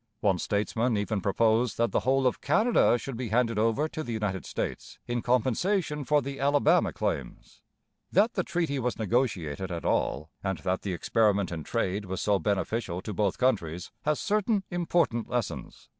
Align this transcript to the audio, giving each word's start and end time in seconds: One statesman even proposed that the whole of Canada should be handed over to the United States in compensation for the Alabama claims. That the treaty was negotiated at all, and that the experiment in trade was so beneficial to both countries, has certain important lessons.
One 0.21 0.39
statesman 0.39 0.97
even 0.97 1.21
proposed 1.21 1.77
that 1.77 1.91
the 1.91 1.99
whole 1.99 2.25
of 2.25 2.41
Canada 2.41 2.97
should 2.97 3.15
be 3.15 3.29
handed 3.29 3.59
over 3.59 3.87
to 3.89 4.01
the 4.01 4.11
United 4.13 4.47
States 4.47 4.97
in 5.05 5.21
compensation 5.21 6.05
for 6.05 6.23
the 6.23 6.39
Alabama 6.39 6.91
claims. 6.91 7.61
That 8.11 8.33
the 8.33 8.43
treaty 8.43 8.79
was 8.79 8.97
negotiated 8.97 9.71
at 9.71 9.85
all, 9.85 10.31
and 10.43 10.57
that 10.57 10.81
the 10.81 10.93
experiment 10.93 11.51
in 11.51 11.63
trade 11.63 12.05
was 12.05 12.19
so 12.19 12.39
beneficial 12.39 12.99
to 13.03 13.13
both 13.13 13.37
countries, 13.37 13.91
has 14.01 14.19
certain 14.19 14.63
important 14.71 15.29
lessons. 15.29 15.87